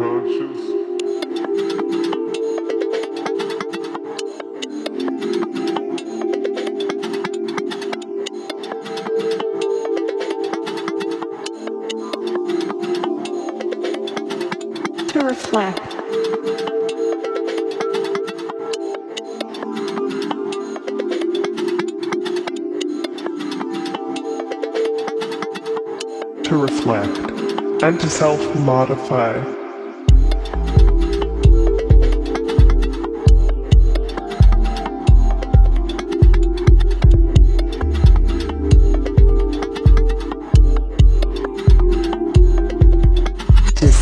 [0.00, 0.60] conscious.
[15.10, 15.90] To reflect.
[26.44, 27.18] To reflect
[27.82, 29.59] and to self modify.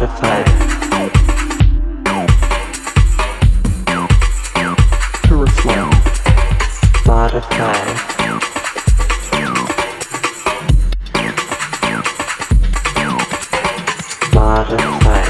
[0.00, 0.42] Modify.
[5.24, 7.06] To reflect.
[7.06, 7.80] Modify.
[14.32, 15.24] Modify.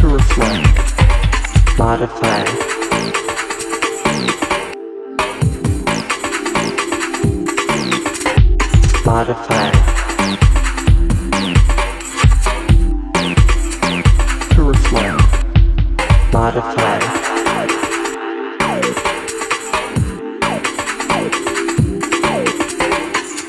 [0.00, 0.64] To.
[1.78, 2.44] Modify.
[9.06, 9.57] Modify.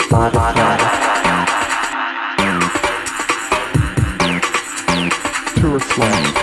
[0.10, 0.16] To
[5.68, 6.36] reflect.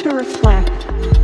[0.00, 1.19] To reflect.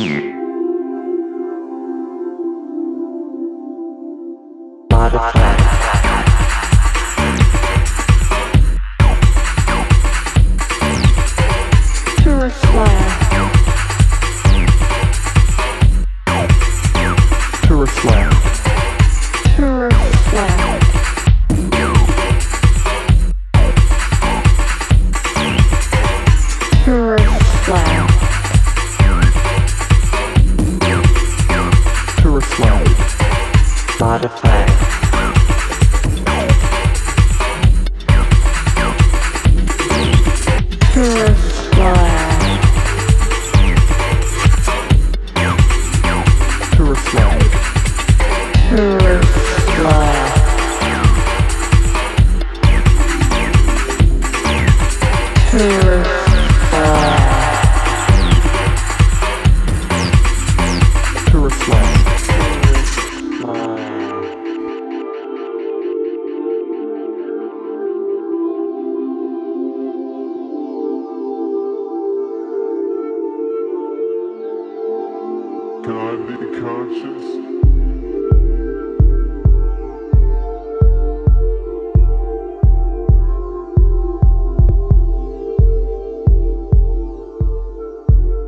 [0.00, 0.33] And
[34.24, 34.54] reflect.
[34.54, 34.73] Modify.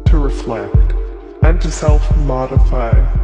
[0.07, 0.95] To reflect
[1.43, 3.16] and to self modify.